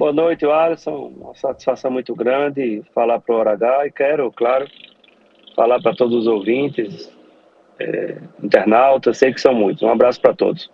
Boa 0.00 0.14
noite, 0.14 0.46
Alisson. 0.46 1.12
Uma 1.14 1.34
satisfação 1.34 1.90
muito 1.90 2.14
grande 2.14 2.82
falar 2.94 3.20
para 3.20 3.36
o 3.36 3.40
H 3.46 3.86
e 3.86 3.92
quero, 3.92 4.32
claro, 4.32 4.66
falar 5.54 5.78
para 5.82 5.94
todos 5.94 6.20
os 6.20 6.26
ouvintes, 6.26 7.12
é, 7.78 8.16
internautas, 8.42 9.18
sei 9.18 9.30
que 9.30 9.38
são 9.38 9.52
muitos. 9.52 9.82
Um 9.82 9.90
abraço 9.90 10.18
para 10.18 10.32
todos. 10.32 10.70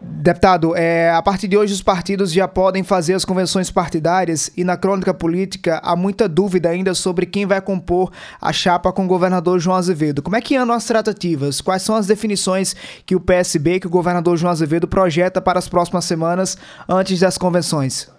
Deputado, 0.00 0.74
é, 0.74 1.10
a 1.10 1.20
partir 1.20 1.48
de 1.48 1.58
hoje 1.58 1.74
os 1.74 1.82
partidos 1.82 2.32
já 2.32 2.48
podem 2.48 2.82
fazer 2.82 3.12
as 3.12 3.26
convenções 3.26 3.70
partidárias 3.70 4.50
e 4.56 4.64
na 4.64 4.78
crônica 4.78 5.12
política 5.12 5.78
há 5.84 5.94
muita 5.94 6.26
dúvida 6.26 6.70
ainda 6.70 6.94
sobre 6.94 7.26
quem 7.26 7.44
vai 7.44 7.60
compor 7.60 8.10
a 8.40 8.54
chapa 8.54 8.90
com 8.90 9.04
o 9.04 9.06
governador 9.06 9.58
João 9.58 9.76
Azevedo. 9.76 10.22
Como 10.22 10.34
é 10.36 10.40
que 10.40 10.56
andam 10.56 10.74
as 10.74 10.86
tratativas? 10.86 11.60
Quais 11.60 11.82
são 11.82 11.94
as 11.94 12.06
definições 12.06 12.74
que 13.04 13.14
o 13.14 13.20
PSB, 13.20 13.80
que 13.80 13.86
o 13.86 13.90
governador 13.90 14.34
João 14.38 14.50
Azevedo 14.50 14.88
projeta 14.88 15.42
para 15.42 15.58
as 15.58 15.68
próximas 15.68 16.06
semanas 16.06 16.56
antes 16.88 17.20
das 17.20 17.36
convenções? 17.36 18.15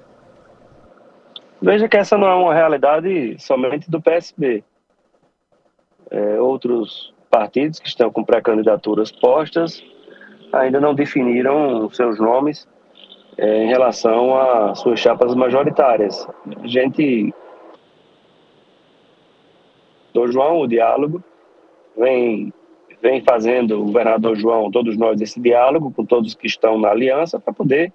Veja 1.61 1.87
que 1.87 1.97
essa 1.97 2.17
não 2.17 2.27
é 2.27 2.35
uma 2.35 2.53
realidade 2.53 3.35
somente 3.39 3.89
do 3.89 4.02
PSB. 4.02 4.63
É, 6.09 6.39
outros 6.39 7.13
partidos 7.29 7.79
que 7.79 7.88
estão 7.88 8.11
com 8.11 8.23
pré-candidaturas 8.23 9.11
postas 9.11 9.84
ainda 10.53 10.79
não 10.79 10.93
definiram 10.93 11.89
seus 11.89 12.20
nomes 12.20 12.67
é, 13.38 13.63
em 13.63 13.67
relação 13.67 14.39
às 14.39 14.79
suas 14.79 14.99
chapas 14.99 15.34
majoritárias. 15.35 16.27
A 16.63 16.67
gente, 16.67 17.34
do 20.13 20.31
João, 20.31 20.59
o 20.59 20.67
diálogo, 20.67 21.23
vem, 21.98 22.53
vem 23.01 23.21
fazendo 23.21 23.81
o 23.81 23.85
governador 23.85 24.35
João, 24.35 24.71
todos 24.71 24.95
nós, 24.95 25.20
esse 25.20 25.39
diálogo 25.39 25.91
com 25.91 26.05
todos 26.05 26.34
que 26.34 26.48
estão 26.48 26.79
na 26.79 26.89
aliança 26.89 27.39
para 27.39 27.53
poder 27.53 27.91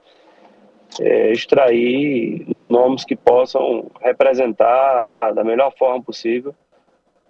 é, 1.00 1.32
extrair 1.32 2.54
nomes 2.72 3.04
que 3.04 3.14
possam 3.14 3.90
representar 4.00 5.06
da 5.34 5.44
melhor 5.44 5.72
forma 5.78 6.02
possível 6.02 6.54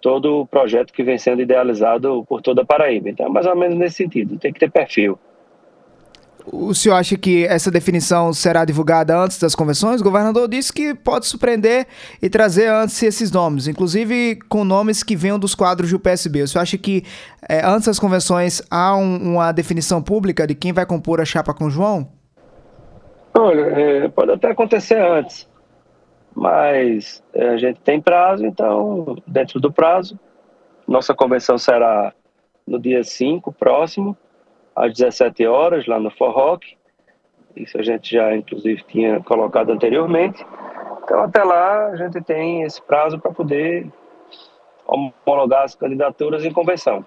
todo 0.01 0.41
o 0.41 0.47
projeto 0.47 0.91
que 0.91 1.03
vem 1.03 1.17
sendo 1.17 1.41
idealizado 1.41 2.25
por 2.27 2.41
toda 2.41 2.61
a 2.61 2.65
Paraíba. 2.65 3.09
Então, 3.09 3.29
mais 3.29 3.45
ou 3.45 3.55
menos 3.55 3.77
nesse 3.77 3.97
sentido, 3.97 4.37
tem 4.37 4.51
que 4.51 4.59
ter 4.59 4.69
perfil. 4.69 5.17
O 6.45 6.73
senhor 6.73 6.95
acha 6.95 7.17
que 7.17 7.45
essa 7.45 7.71
definição 7.71 8.33
será 8.33 8.65
divulgada 8.65 9.17
antes 9.17 9.39
das 9.39 9.55
convenções? 9.55 10.01
O 10.01 10.03
governador 10.03 10.49
disse 10.49 10.73
que 10.73 10.93
pode 10.93 11.25
surpreender 11.25 11.87
e 12.21 12.29
trazer 12.29 12.67
antes 12.67 13.01
esses 13.01 13.31
nomes, 13.31 13.65
inclusive 13.65 14.37
com 14.49 14.65
nomes 14.65 15.03
que 15.03 15.15
venham 15.15 15.39
dos 15.39 15.55
quadros 15.55 15.89
do 15.89 15.99
PSB. 15.99 16.41
O 16.41 16.47
senhor 16.49 16.63
acha 16.63 16.77
que 16.77 17.05
é, 17.47 17.65
antes 17.65 17.85
das 17.85 17.97
convenções 17.97 18.61
há 18.69 18.93
um, 18.97 19.35
uma 19.35 19.53
definição 19.53 20.01
pública 20.01 20.45
de 20.45 20.53
quem 20.53 20.73
vai 20.73 20.85
compor 20.85 21.21
a 21.21 21.25
chapa 21.25 21.53
com 21.53 21.69
João? 21.69 22.09
Olha, 23.35 23.61
é, 23.61 24.07
pode 24.09 24.31
até 24.31 24.51
acontecer 24.51 24.99
antes 24.99 25.51
mas 26.35 27.23
é, 27.33 27.49
a 27.49 27.57
gente 27.57 27.79
tem 27.81 28.01
prazo, 28.01 28.45
então, 28.45 29.15
dentro 29.27 29.59
do 29.59 29.71
prazo, 29.71 30.19
nossa 30.87 31.13
convenção 31.13 31.57
será 31.57 32.13
no 32.65 32.79
dia 32.79 33.03
5, 33.03 33.51
próximo, 33.53 34.17
às 34.75 34.93
17 34.93 35.45
horas, 35.45 35.85
lá 35.85 35.99
no 35.99 36.09
Forrock. 36.09 36.75
Isso 37.55 37.77
a 37.77 37.83
gente 37.83 38.11
já, 38.11 38.35
inclusive, 38.35 38.83
tinha 38.87 39.21
colocado 39.21 39.71
anteriormente. 39.71 40.43
Então, 41.03 41.21
até 41.21 41.43
lá, 41.43 41.87
a 41.87 41.95
gente 41.95 42.21
tem 42.21 42.63
esse 42.63 42.81
prazo 42.81 43.19
para 43.19 43.31
poder 43.31 43.87
homologar 44.87 45.63
as 45.63 45.75
candidaturas 45.75 46.43
em 46.43 46.51
convenção. 46.51 47.05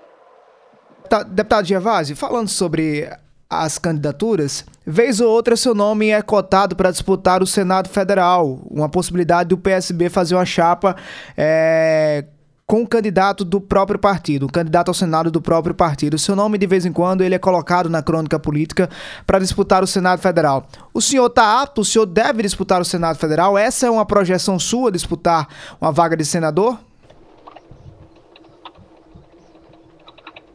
Deputado 1.29 1.67
Gervásio, 1.67 2.17
falando 2.17 2.49
sobre 2.49 3.09
as 3.49 3.79
candidaturas, 3.79 4.65
vez 4.85 5.21
ou 5.21 5.31
outra 5.31 5.57
seu 5.57 5.75
nome 5.75 6.11
é 6.11 6.21
cotado 6.21 6.75
para 6.75 6.91
disputar 6.91 7.43
o 7.43 7.47
Senado 7.47 7.89
Federal, 7.89 8.61
uma 8.69 8.89
possibilidade 8.89 9.51
do 9.51 9.59
PSB 9.59 10.11
fazer 10.11 10.35
uma 10.35 10.45
chapa 10.45 10.97
é, 11.37 12.25
com 12.67 12.81
um 12.81 12.87
candidato 12.87 13.45
do 13.45 13.61
próprio 13.61 14.01
partido, 14.01 14.47
um 14.47 14.49
candidato 14.49 14.89
ao 14.89 14.95
Senado 14.95 15.31
do 15.31 15.41
próprio 15.41 15.73
partido. 15.73 16.15
O 16.15 16.19
seu 16.19 16.35
nome, 16.35 16.59
de 16.59 16.67
vez 16.67 16.85
em 16.85 16.93
quando, 16.93 17.23
ele 17.23 17.37
é 17.37 17.39
colocado 17.39 17.89
na 17.89 18.03
crônica 18.03 18.37
política 18.39 18.91
para 19.25 19.39
disputar 19.39 19.85
o 19.85 19.87
Senado 19.87 20.21
Federal. 20.21 20.67
O 20.93 21.01
senhor 21.01 21.27
está 21.27 21.63
apto? 21.63 21.83
O 21.83 21.85
senhor 21.85 22.07
deve 22.07 22.43
disputar 22.43 22.81
o 22.81 22.85
Senado 22.85 23.17
Federal? 23.17 23.57
Essa 23.57 23.87
é 23.87 23.91
uma 23.91 24.05
projeção 24.05 24.59
sua, 24.59 24.91
disputar 24.91 25.47
uma 25.81 25.93
vaga 25.93 26.17
de 26.17 26.25
senador? 26.25 26.77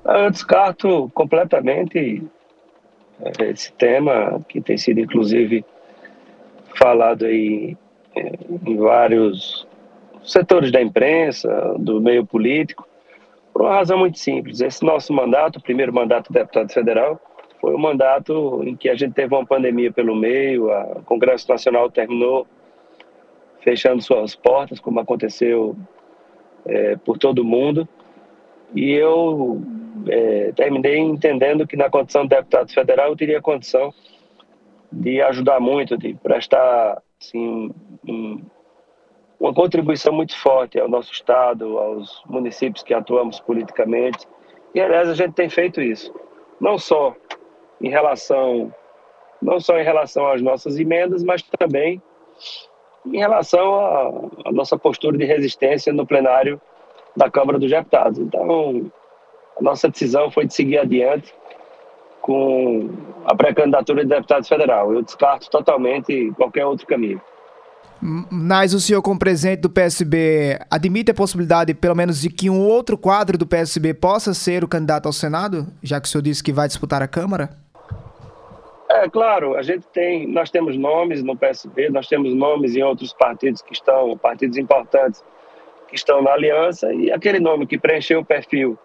Eu 0.04 0.30
descarto 0.30 1.10
completamente 1.14 2.22
esse 3.40 3.72
tema 3.74 4.42
que 4.48 4.62
tem 4.62 4.78
sido 4.78 5.00
inclusive 5.00 5.66
falado 6.76 7.26
aí 7.26 7.78
é, 8.16 8.32
em 8.66 8.78
vários 8.78 9.68
setores 10.24 10.72
da 10.72 10.82
imprensa, 10.82 11.76
do 11.78 12.02
meio 12.02 12.26
político, 12.26 12.88
por 13.54 13.64
uma 13.64 13.76
razão 13.76 13.98
muito 13.98 14.20
simples. 14.20 14.62
Esse 14.62 14.84
nosso 14.84 15.14
mandato, 15.14 15.58
o 15.58 15.62
primeiro 15.62 15.94
mandato 15.94 16.32
de 16.32 16.40
deputado 16.40 16.72
federal, 16.72 17.20
foi 17.60 17.76
um 17.76 17.80
mandato 17.80 18.64
em 18.64 18.76
que 18.76 18.90
a 18.90 18.96
gente 18.96 19.14
teve 19.14 19.34
uma 19.36 19.46
pandemia 19.46 19.92
pelo 19.92 20.16
meio, 20.16 20.70
o 20.72 21.04
Congresso 21.04 21.50
Nacional 21.50 21.92
terminou 21.92 22.48
fechando 23.60 24.02
suas 24.02 24.36
portas, 24.36 24.80
como 24.80 25.00
aconteceu 25.00 25.76
é, 26.66 26.96
por 26.98 27.18
todo 27.18 27.44
mundo, 27.44 27.88
e 28.74 28.92
eu 28.94 29.62
é, 30.08 30.52
terminei 30.54 30.98
entendendo 30.98 31.68
que 31.68 31.76
na 31.76 31.90
condição 31.90 32.24
de 32.24 32.30
deputado 32.30 32.72
federal 32.74 33.10
eu 33.10 33.16
teria 33.16 33.42
condição 33.42 33.94
de 34.92 35.22
ajudar 35.22 35.60
muito, 35.60 35.98
de 35.98 36.14
prestar 36.16 37.02
assim, 37.20 37.72
um, 38.08 38.42
uma 39.40 39.54
contribuição 39.54 40.14
muito 40.14 40.38
forte 40.38 40.80
ao 40.80 40.90
nosso 40.90 41.12
estado, 41.12 41.78
aos 41.78 42.22
municípios 42.26 42.84
que 42.84 42.94
atuamos 42.94 43.40
politicamente. 43.40 44.28
E 44.74 44.80
aliás 44.80 45.10
a 45.10 45.16
gente 45.16 45.34
tem 45.34 45.50
feito 45.50 45.82
isso, 45.82 46.14
não 46.60 46.78
só 46.78 47.16
em 47.82 47.90
relação 47.90 48.74
não 49.42 49.60
só 49.60 49.80
em 49.80 49.84
relação 49.84 50.28
às 50.28 50.40
nossas 50.40 50.78
emendas, 50.78 51.24
mas 51.24 51.42
também 51.42 52.00
em 53.06 53.18
relação 53.18 54.30
à 54.46 54.52
nossa 54.52 54.78
postura 54.78 55.18
de 55.18 55.26
resistência 55.26 55.92
no 55.92 56.06
plenário 56.06 56.62
da 57.16 57.30
Câmara 57.30 57.58
dos 57.58 57.70
Deputados. 57.70 58.20
Então, 58.20 58.92
a 59.62 59.64
nossa 59.64 59.88
decisão 59.88 60.32
foi 60.32 60.46
de 60.46 60.54
seguir 60.54 60.80
adiante 60.80 61.34
com 62.22 62.90
a 63.26 63.36
pré-candidatura 63.36 64.04
de 64.04 64.10
deputado 64.10 64.46
federal. 64.48 64.94
Eu 64.94 65.02
descarto 65.04 65.50
totalmente 65.50 66.32
qualquer 66.36 66.66
outro 66.66 66.86
caminho. 66.86 67.22
Mas 68.02 68.74
o 68.74 68.80
senhor, 68.80 69.02
como 69.04 69.20
presidente 69.20 69.60
do 69.60 69.70
PSB, 69.70 70.58
admite 70.72 71.12
a 71.12 71.14
possibilidade, 71.14 71.74
pelo 71.76 71.96
menos, 71.96 72.20
de 72.22 72.30
que 72.30 72.50
um 72.50 72.60
outro 72.60 72.98
quadro 72.98 73.38
do 73.38 73.46
PSB 73.46 73.94
possa 73.94 74.34
ser 74.34 74.64
o 74.64 74.68
candidato 74.68 75.06
ao 75.06 75.14
Senado, 75.14 75.68
já 75.84 76.02
que 76.02 76.08
o 76.08 76.10
senhor 76.10 76.24
disse 76.24 76.44
que 76.44 76.52
vai 76.52 76.68
disputar 76.68 77.04
a 77.04 77.08
Câmara? 77.08 77.52
É 78.90 79.08
claro, 79.08 79.56
a 79.56 79.62
gente 79.62 79.86
tem, 79.94 80.28
nós 80.28 80.50
temos 80.50 80.76
nomes 80.76 81.24
no 81.24 81.38
PSB, 81.38 81.90
nós 81.90 82.08
temos 82.08 82.34
nomes 82.34 82.76
em 82.76 82.82
outros 82.82 83.14
partidos 83.14 83.62
que 83.62 83.74
estão, 83.74 84.18
partidos 84.18 84.58
importantes 84.58 85.24
que 85.88 85.96
estão 85.96 86.22
na 86.24 86.32
aliança, 86.32 86.92
e 86.92 87.12
aquele 87.12 87.40
nome 87.40 87.68
que 87.68 87.78
preencheu 87.78 88.22
o 88.22 88.26
perfil 88.26 88.78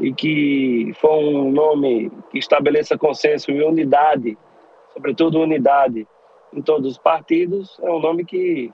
e 0.00 0.12
que 0.12 0.92
for 1.00 1.18
um 1.18 1.50
nome 1.50 2.10
que 2.30 2.38
estabeleça 2.38 2.96
consenso 2.96 3.50
e 3.50 3.62
unidade, 3.62 4.36
sobretudo 4.94 5.40
unidade 5.40 6.06
em 6.52 6.62
todos 6.62 6.92
os 6.92 6.98
partidos, 6.98 7.78
é 7.82 7.90
um 7.90 8.00
nome 8.00 8.24
que, 8.24 8.72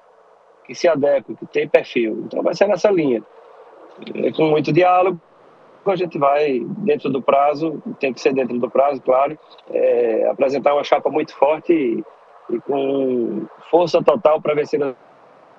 que 0.64 0.74
se 0.74 0.88
adequa, 0.88 1.34
que 1.34 1.46
tem 1.46 1.68
perfil. 1.68 2.22
Então 2.26 2.42
vai 2.42 2.54
ser 2.54 2.66
nessa 2.66 2.90
linha. 2.90 3.22
É, 4.14 4.30
com 4.32 4.44
muito 4.44 4.72
diálogo, 4.72 5.20
a 5.84 5.96
gente 5.96 6.18
vai, 6.18 6.60
dentro 6.78 7.10
do 7.10 7.22
prazo, 7.22 7.82
tem 8.00 8.12
que 8.12 8.20
ser 8.20 8.32
dentro 8.34 8.58
do 8.58 8.70
prazo, 8.70 9.00
claro, 9.02 9.38
é, 9.70 10.26
apresentar 10.28 10.74
uma 10.74 10.84
chapa 10.84 11.08
muito 11.10 11.34
forte 11.36 11.72
e, 11.72 12.04
e 12.54 12.60
com 12.60 13.46
força 13.70 14.02
total 14.02 14.40
para 14.40 14.54
vencer 14.54 14.80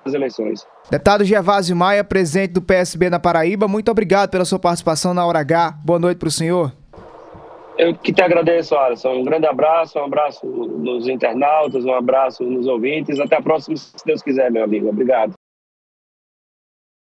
as 0.04 0.14
eleições. 0.14 0.66
Deputado 0.90 1.24
Gervásio 1.24 1.76
Maia, 1.76 2.02
presidente 2.02 2.52
do 2.52 2.62
PSB 2.62 3.10
na 3.10 3.18
Paraíba, 3.18 3.68
muito 3.68 3.90
obrigado 3.90 4.30
pela 4.30 4.44
sua 4.44 4.58
participação 4.58 5.12
na 5.12 5.24
Hora 5.26 5.40
H. 5.40 5.78
Boa 5.84 5.98
noite 5.98 6.18
para 6.18 6.28
o 6.28 6.32
senhor. 6.32 6.72
Eu 7.78 7.94
que 7.94 8.12
te 8.12 8.20
agradeço, 8.20 8.76
Alisson. 8.76 9.20
Um 9.20 9.24
grande 9.24 9.46
abraço, 9.46 10.00
um 10.00 10.04
abraço 10.04 10.44
nos 10.44 11.06
internautas, 11.06 11.84
um 11.84 11.94
abraço 11.94 12.42
nos 12.42 12.66
ouvintes. 12.66 13.20
Até 13.20 13.36
a 13.36 13.42
próxima, 13.42 13.76
se 13.76 14.04
Deus 14.04 14.20
quiser, 14.20 14.50
meu 14.50 14.64
amigo. 14.64 14.88
Obrigado. 14.88 15.37